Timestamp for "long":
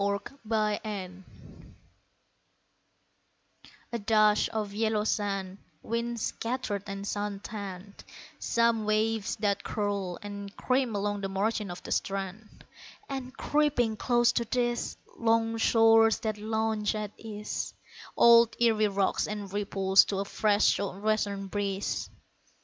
15.19-15.57